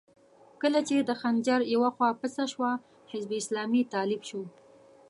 کله 0.61 0.79
چې 0.87 0.95
د 0.99 1.11
خنجر 1.21 1.61
يوه 1.75 1.89
خوا 1.95 2.09
پڅه 2.19 2.45
شوه، 2.53 2.71
حزب 3.11 3.31
اسلامي 3.41 3.81
طالب 3.93 4.21
شو. 4.29 4.41